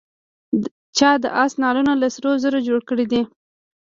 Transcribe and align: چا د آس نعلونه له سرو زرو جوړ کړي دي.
چا 0.97 1.09
د 1.23 1.25
آس 1.43 1.53
نعلونه 1.61 1.93
له 2.01 2.07
سرو 2.15 2.31
زرو 2.43 2.59
جوړ 2.67 2.79
کړي 2.89 3.05
دي. 3.11 3.21